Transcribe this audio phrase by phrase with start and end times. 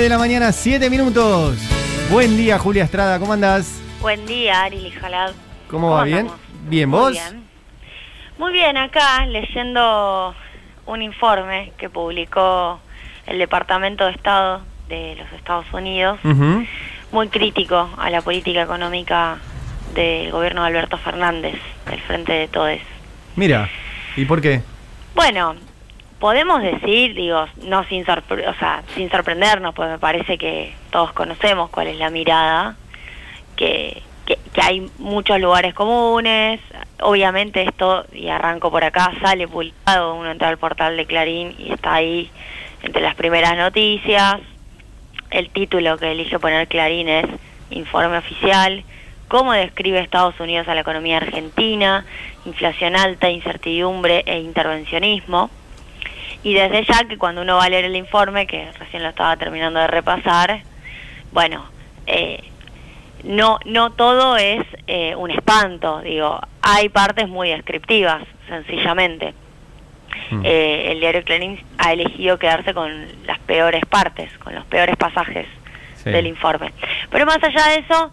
[0.00, 1.58] 9 de la mañana, 7 minutos.
[2.10, 3.82] Buen día, Julia Estrada, ¿cómo andás?
[4.00, 5.32] Buen día, Ari Lijalad.
[5.68, 6.04] ¿Cómo, va?
[6.04, 6.20] ¿Bien?
[6.20, 6.40] andamos?
[6.70, 7.12] ¿Bien Muy vos?
[7.12, 7.44] bien.
[8.38, 10.34] Muy bien, acá leyendo
[10.86, 12.80] un informe que publicó
[13.26, 16.18] el Departamento de Estado de los Estados Unidos,
[17.12, 19.36] muy crítico a la política económica
[19.92, 22.80] del gobierno de Alberto Fernández, del Frente de Todes.
[23.36, 23.68] Mira,
[24.16, 24.62] ¿y por qué?
[25.14, 25.56] Bueno,
[26.20, 31.12] podemos decir, digo, no sin, sorpre- o sea, sin sorprendernos, pues me parece que todos
[31.12, 32.76] conocemos cuál es la mirada,
[33.56, 36.60] que, que, que hay muchos lugares comunes,
[37.00, 41.72] obviamente esto, y arranco por acá, sale publicado, uno entra al portal de Clarín y
[41.72, 42.30] está ahí
[42.82, 44.36] entre las primeras noticias,
[45.30, 47.26] el título que elige poner Clarín es
[47.70, 48.84] Informe Oficial,
[49.28, 52.04] cómo describe Estados Unidos a la economía argentina,
[52.44, 55.50] inflación alta, incertidumbre e intervencionismo.
[56.42, 59.36] Y desde ya que cuando uno va a leer el informe, que recién lo estaba
[59.36, 60.62] terminando de repasar,
[61.32, 61.66] bueno,
[62.06, 62.42] eh,
[63.24, 69.34] no, no todo es eh, un espanto, digo, hay partes muy descriptivas, sencillamente.
[70.30, 70.42] Mm.
[70.44, 75.46] Eh, el diario Clarín ha elegido quedarse con las peores partes, con los peores pasajes
[76.02, 76.10] Sí.
[76.10, 76.72] del informe.
[77.10, 78.10] Pero más allá de eso,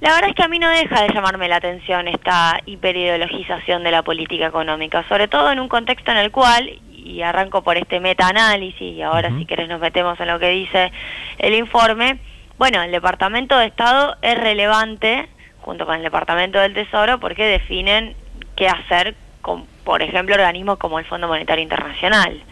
[0.00, 3.90] la verdad es que a mí no deja de llamarme la atención esta hiperideologización de
[3.90, 8.00] la política económica, sobre todo en un contexto en el cual, y arranco por este
[8.00, 10.90] metaanálisis, y ahora si querés nos metemos en lo que dice
[11.38, 12.18] el informe,
[12.58, 15.28] bueno, el Departamento de Estado es relevante
[15.60, 18.16] junto con el Departamento del Tesoro porque definen
[18.56, 22.42] qué hacer con, por ejemplo, organismos como el Fondo Monetario Internacional.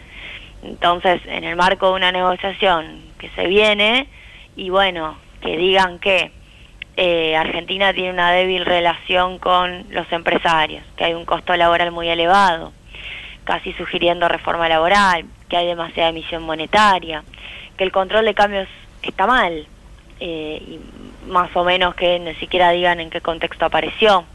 [0.63, 4.07] Entonces, en el marco de una negociación que se viene,
[4.55, 6.31] y bueno, que digan que
[6.95, 12.07] eh, Argentina tiene una débil relación con los empresarios, que hay un costo laboral muy
[12.07, 12.71] elevado,
[13.43, 17.23] casi sugiriendo reforma laboral, que hay demasiada emisión monetaria,
[17.77, 18.67] que el control de cambios
[19.01, 19.67] está mal,
[20.19, 20.79] eh, y
[21.29, 24.25] más o menos que ni siquiera digan en qué contexto apareció.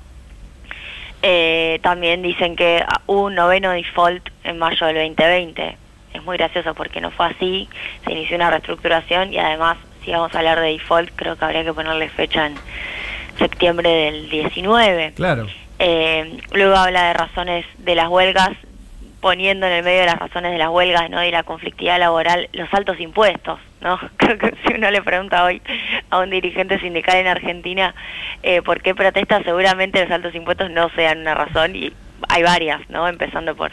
[1.23, 5.77] Eh, también dicen que hubo un noveno default en mayo del 2020.
[6.15, 7.69] Es muy gracioso porque no fue así,
[8.05, 11.65] se inició una reestructuración y además, si vamos a hablar de default, creo que habría
[11.65, 12.55] que ponerle fecha en
[13.39, 15.13] septiembre del 19.
[15.17, 15.47] Claro.
[15.79, 18.51] Eh, luego habla de razones de las huelgas,
[19.21, 21.25] poniendo en el medio de las razones de las huelgas ¿no?
[21.25, 23.59] y la conflictividad laboral los altos impuestos.
[23.81, 23.99] ¿no?
[24.17, 25.61] Creo que si uno le pregunta hoy
[26.11, 27.95] a un dirigente sindical en Argentina
[28.43, 31.93] eh, por qué protesta, seguramente los altos impuestos no sean una razón y
[32.29, 33.09] hay varias, ¿no?
[33.09, 33.73] empezando por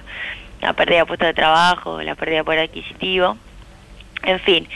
[0.61, 3.37] la pérdida de puestos de trabajo, la pérdida de poder adquisitivo,
[4.23, 4.67] en fin.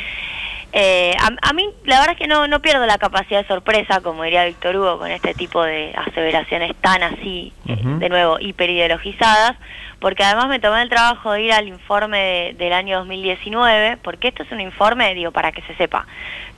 [0.72, 4.02] Eh, a, a mí la verdad es que no, no pierdo la capacidad de sorpresa,
[4.02, 9.56] como diría Víctor Hugo, con este tipo de aseveraciones tan así, eh, de nuevo, hiperideologizadas,
[10.00, 14.28] porque además me tomé el trabajo de ir al informe de- del año 2019, porque
[14.28, 16.06] esto es un informe, digo, para que se sepa,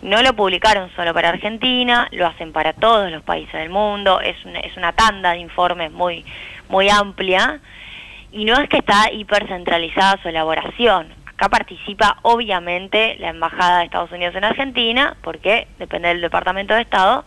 [0.02, 4.36] no lo publicaron solo para Argentina, lo hacen para todos los países del mundo, es
[4.46, 6.26] una, es una tanda de informes muy,
[6.68, 7.62] muy amplia,
[8.34, 11.14] y no es que está hipercentralizada su elaboración.
[11.42, 16.82] Acá participa obviamente la Embajada de Estados Unidos en Argentina, porque depende del Departamento de
[16.82, 17.26] Estado,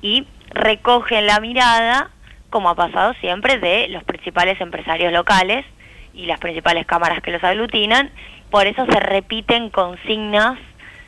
[0.00, 2.08] y recogen la mirada,
[2.48, 5.66] como ha pasado siempre, de los principales empresarios locales
[6.14, 8.10] y las principales cámaras que los aglutinan.
[8.50, 10.58] Por eso se repiten consignas,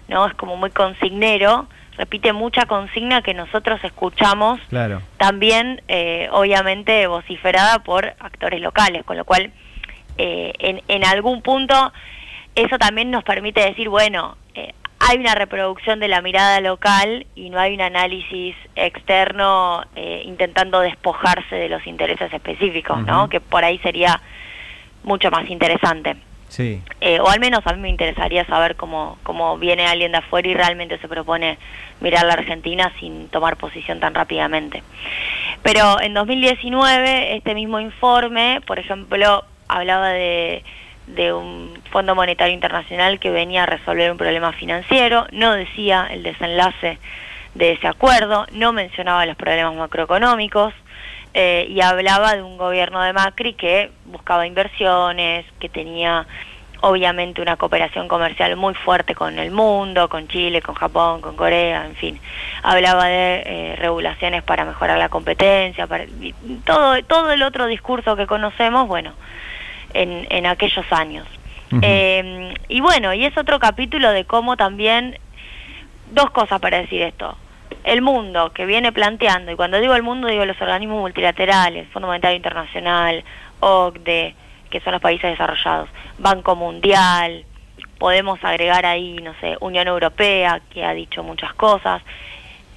[0.09, 0.27] ¿no?
[0.27, 5.01] Es como muy consignero, repite mucha consigna que nosotros escuchamos Claro.
[5.17, 9.51] también eh, obviamente vociferada por actores locales, con lo cual
[10.19, 11.95] eh, en, en algún punto
[12.55, 17.51] eso también nos permite decir, bueno, eh, hay una reproducción de la mirada local y
[17.51, 23.29] no hay un análisis externo eh, intentando despojarse de los intereses específicos, ¿no?
[23.29, 24.21] Que por ahí sería
[25.03, 26.17] mucho más interesante.
[26.49, 26.83] Sí.
[27.01, 30.49] Eh, o al menos a mí me interesaría saber cómo, cómo viene alguien de afuera
[30.49, 31.59] y realmente se propone
[32.01, 34.83] mirar la Argentina sin tomar posición tan rápidamente.
[35.63, 40.63] Pero en 2019 este mismo informe, por ejemplo, hablaba de,
[41.07, 46.23] de un Fondo Monetario Internacional que venía a resolver un problema financiero, no decía el
[46.23, 46.99] desenlace
[47.55, 50.73] de ese acuerdo, no mencionaba los problemas macroeconómicos,
[51.35, 56.27] eh, y hablaba de un gobierno de Macri que buscaba inversiones, que tenía
[56.83, 61.87] obviamente una cooperación comercial muy fuerte con el mundo, con Chile, con Japón, con Corea,
[61.87, 62.21] en fin.
[62.63, 66.05] Hablaba de eh, regulaciones para mejorar la competencia, para,
[66.65, 69.13] todo, todo el otro discurso que conocemos, bueno,
[69.95, 71.27] en, en aquellos años.
[71.81, 75.19] Eh, y bueno, y es otro capítulo de cómo también,
[76.11, 77.37] dos cosas para decir esto.
[77.85, 82.09] El mundo que viene planteando, y cuando digo el mundo digo los organismos multilaterales, Fondo
[82.09, 83.25] Monetario Internacional,
[83.61, 84.35] OCDE,
[84.69, 87.45] que son los países desarrollados, Banco Mundial,
[87.99, 92.03] podemos agregar ahí, no sé, Unión Europea, que ha dicho muchas cosas.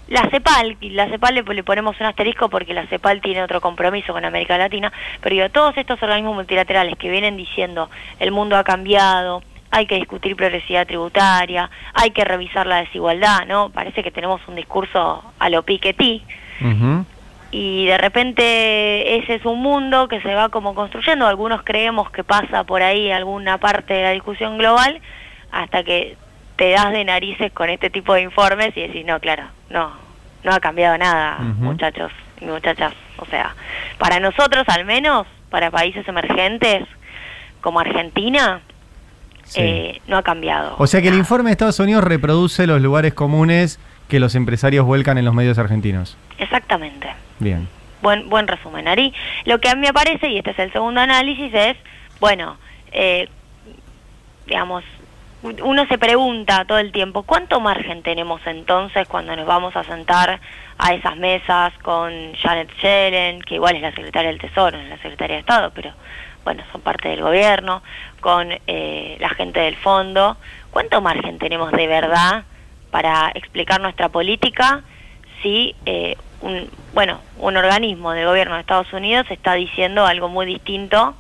[0.08, 4.14] La CEPAL, la CEPAL le, le, ponemos un asterisco porque la CEPAL tiene otro compromiso
[4.14, 8.64] con América Latina, pero digo, todos estos organismos multilaterales que vienen diciendo el mundo ha
[8.64, 9.42] cambiado,
[9.72, 13.72] hay que discutir progresividad tributaria, hay que revisar la desigualdad, ¿no?
[13.72, 16.24] Parece que tenemos un discurso a lo piquetí.
[17.52, 22.24] Y de repente ese es un mundo que se va como construyendo, algunos creemos que
[22.24, 25.02] pasa por ahí alguna parte de la discusión global,
[25.52, 26.16] hasta que
[26.56, 29.92] te das de narices con este tipo de informes y decís, no, claro, no,
[30.44, 32.94] no ha cambiado nada, muchachos y muchachas.
[33.18, 33.56] O sea,
[33.98, 36.84] para nosotros al menos, para países emergentes
[37.62, 38.62] como Argentina,
[39.56, 40.76] eh, no ha cambiado.
[40.78, 44.86] O sea que el informe de Estados Unidos reproduce los lugares comunes que los empresarios
[44.86, 46.18] vuelcan en los medios argentinos.
[46.38, 47.10] Exactamente.
[47.40, 47.68] Bien.
[48.02, 49.14] Buen, buen resumen, Ari.
[49.46, 51.76] Lo que a mí me parece, y este es el segundo análisis, es,
[52.20, 52.58] bueno,
[52.92, 53.28] eh,
[54.46, 54.84] digamos,
[55.64, 60.40] uno se pregunta todo el tiempo, ¿cuánto margen tenemos entonces cuando nos vamos a sentar
[60.78, 64.98] a esas mesas con Janet Yellen, que igual es la secretaria del Tesoro, es la
[64.98, 65.92] secretaria de Estado, pero
[66.44, 67.84] bueno, son parte del gobierno,
[68.22, 70.38] con eh, la gente del fondo?
[70.72, 72.44] ¿Cuánto margen tenemos de verdad
[72.90, 74.82] para explicar nuestra política
[75.44, 80.46] si eh, un, bueno, un organismo del gobierno de Estados Unidos está diciendo algo muy
[80.46, 81.16] distinto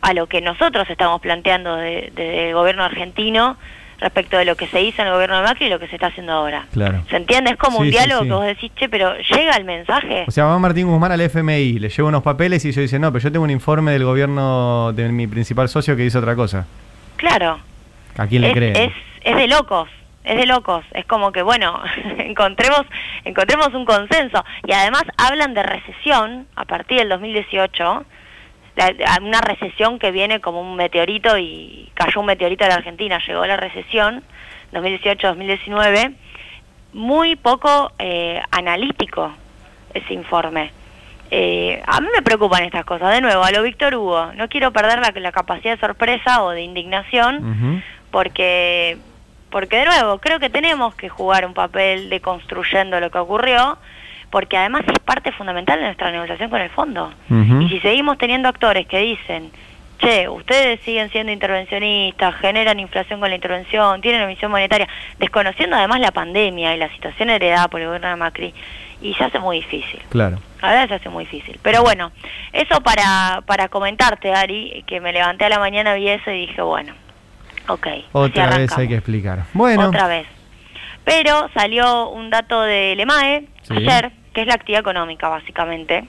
[0.00, 3.56] a lo que nosotros estamos planteando desde el gobierno argentino
[4.00, 5.96] respecto de lo que se hizo en el gobierno de Macri y lo que se
[5.96, 6.66] está haciendo ahora.
[6.72, 7.02] Claro.
[7.10, 7.50] ¿Se entiende?
[7.50, 10.24] Es como un diálogo que vos decís, che, pero llega el mensaje.
[10.28, 13.12] O sea, va Martín Guzmán al FMI, le lleva unos papeles y yo dice, no,
[13.12, 16.66] pero yo tengo un informe del gobierno de mi principal socio que dice otra cosa.
[17.16, 17.58] Claro.
[18.16, 18.84] ¿A quién le cree?
[18.84, 18.92] Es,
[19.22, 19.88] es de locos
[20.28, 21.80] es de locos, es como que bueno,
[22.18, 22.82] encontremos
[23.24, 28.04] encontremos un consenso y además hablan de recesión a partir del 2018,
[29.22, 33.44] una recesión que viene como un meteorito y cayó un meteorito en la Argentina, llegó
[33.46, 34.22] la recesión
[34.72, 36.14] 2018-2019,
[36.92, 39.32] muy poco eh, analítico
[39.94, 40.70] ese informe.
[41.30, 44.72] Eh, a mí me preocupan estas cosas, de nuevo, a lo Víctor Hugo, no quiero
[44.72, 48.96] perder la, la capacidad de sorpresa o de indignación, porque
[49.50, 53.78] porque de nuevo, creo que tenemos que jugar un papel de construyendo lo que ocurrió,
[54.30, 57.12] porque además es parte fundamental de nuestra negociación con el fondo.
[57.30, 59.50] Y si seguimos teniendo actores que dicen,
[59.98, 64.88] che, ustedes siguen siendo intervencionistas, generan inflación con la intervención, tienen emisión monetaria,
[65.18, 68.54] desconociendo además la pandemia y la situación heredada por el gobierno de Macri,
[69.00, 70.00] y se hace muy difícil.
[70.08, 70.38] Claro.
[70.60, 71.58] A veces se hace muy difícil.
[71.62, 72.10] Pero bueno,
[72.52, 76.62] eso para, para comentarte, Ari, que me levanté a la mañana, vi eso y dije,
[76.62, 76.94] bueno,
[77.68, 77.86] Ok.
[78.12, 79.44] Otra vez hay que explicar.
[79.52, 79.88] Bueno.
[79.88, 80.26] Otra vez.
[81.08, 86.04] Pero salió un dato del EMAE ayer, que es la actividad económica, básicamente.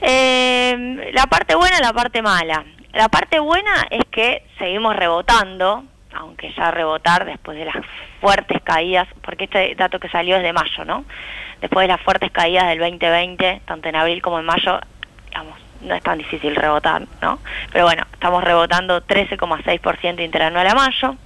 [0.00, 2.64] Eh, la parte buena y la parte mala.
[2.92, 7.76] La parte buena es que seguimos rebotando, aunque ya rebotar después de las
[8.20, 11.04] fuertes caídas, porque este dato que salió es de mayo, ¿no?
[11.60, 14.80] Después de las fuertes caídas del 2020, tanto en abril como en mayo,
[15.28, 17.38] digamos, no es tan difícil rebotar, ¿no?
[17.70, 21.16] Pero bueno, estamos rebotando 13,6% interanual a mayo.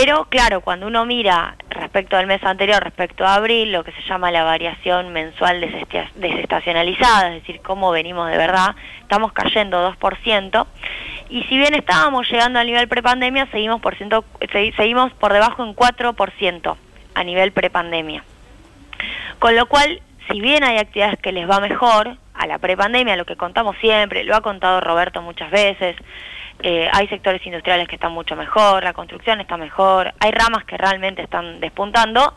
[0.00, 4.02] Pero claro, cuando uno mira respecto al mes anterior, respecto a abril, lo que se
[4.02, 5.60] llama la variación mensual
[6.14, 10.66] desestacionalizada, es decir, cómo venimos de verdad, estamos cayendo 2%.
[11.30, 14.24] Y si bien estábamos llegando al nivel prepandemia, seguimos por, ciento,
[14.76, 16.76] seguimos por debajo en 4%
[17.14, 18.22] a nivel prepandemia.
[19.40, 23.26] Con lo cual, si bien hay actividades que les va mejor, a la prepandemia, lo
[23.26, 25.96] que contamos siempre, lo ha contado Roberto muchas veces,
[26.60, 30.76] eh, hay sectores industriales que están mucho mejor, la construcción está mejor, hay ramas que
[30.76, 32.34] realmente están despuntando,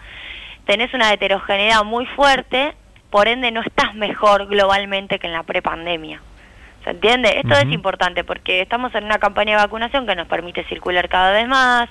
[0.65, 2.75] tenés una heterogeneidad muy fuerte,
[3.09, 6.21] por ende no estás mejor globalmente que en la prepandemia.
[6.83, 7.37] ¿Se entiende?
[7.37, 11.31] Esto es importante porque estamos en una campaña de vacunación que nos permite circular cada
[11.31, 11.89] vez más,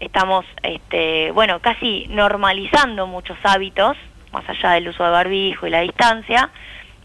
[0.00, 3.96] estamos, este, bueno, casi normalizando muchos hábitos,
[4.32, 6.50] más allá del uso de barbijo y la distancia,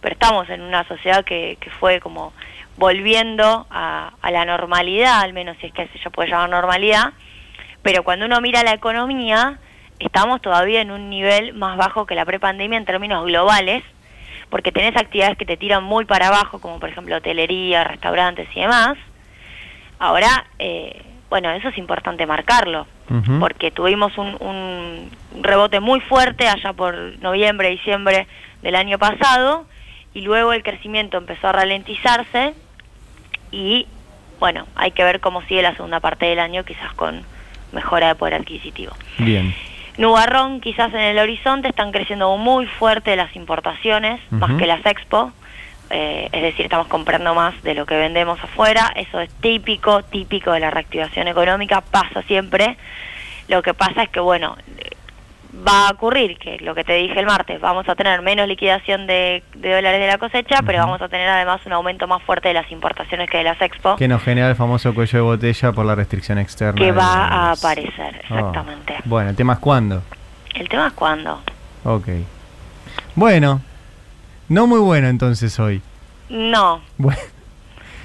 [0.02, 2.34] pero estamos en una sociedad que, que fue como
[2.78, 7.14] volviendo a, la normalidad, al menos si es que se puede llamar normalidad,
[7.82, 9.60] pero cuando uno mira la economía,
[10.00, 13.84] estamos todavía en un nivel más bajo que la prepandemia en términos globales,
[14.50, 18.62] porque tenés actividades que te tiran muy para abajo, como por ejemplo hotelería, restaurantes y
[18.62, 18.98] demás.
[20.00, 22.88] Ahora, eh, bueno, eso es importante marcarlo,
[23.40, 25.12] porque tuvimos un, un
[25.44, 28.26] rebote muy fuerte allá por noviembre, diciembre
[28.62, 29.66] del año pasado,
[30.14, 32.54] y luego el crecimiento empezó a ralentizarse
[33.52, 33.88] y
[34.40, 37.24] bueno, hay que ver cómo sigue la segunda parte del año, quizás con
[37.72, 38.92] mejora de poder adquisitivo.
[39.20, 39.54] Bien.
[39.98, 45.32] Nubarrón, quizás en el horizonte, están creciendo muy fuerte las importaciones, más que las expo.
[45.92, 50.54] eh, es decir, estamos comprando más de lo que vendemos afuera, eso es típico, típico
[50.54, 52.78] de la reactivación económica, pasa siempre.
[53.48, 54.56] Lo que pasa es que, bueno,
[55.54, 59.06] va a ocurrir que lo que te dije el martes, vamos a tener menos liquidación
[59.06, 62.54] de, dólares de la cosecha, pero vamos a tener además un aumento más fuerte de
[62.54, 63.96] las importaciones que de las expo.
[63.98, 66.80] Que nos genera el famoso cuello de botella por la restricción externa.
[66.80, 68.36] Que va a aparecer, oh.
[68.36, 68.96] exactamente.
[69.06, 70.04] Bueno, ¿el tema es cuándo?
[70.56, 71.42] El tema es cuándo.
[71.84, 72.08] Ok.
[73.16, 73.62] Bueno,
[74.48, 75.82] no muy bueno entonces hoy.
[76.30, 76.82] No.
[76.98, 77.20] Bueno.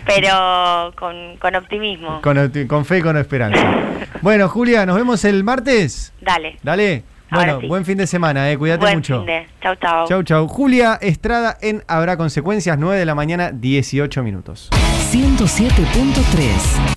[0.05, 2.21] Pero con, con optimismo.
[2.23, 3.75] Con, con fe y con esperanza.
[4.23, 6.13] bueno, Julia, nos vemos el martes.
[6.21, 6.59] Dale.
[6.63, 7.16] Dale.
[7.31, 8.59] Bueno, buen fin de semana, eh.
[8.59, 9.19] cuídate buen mucho.
[9.19, 9.47] Fin de.
[9.61, 10.07] Chau, chau.
[10.09, 10.49] Chau, chau.
[10.49, 14.71] Julia Estrada en Habrá Consecuencias, 9 de la mañana, 18 minutos.
[15.11, 16.97] 107.3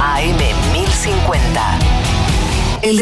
[0.00, 0.36] AM
[0.72, 1.78] 1050.
[2.82, 3.00] El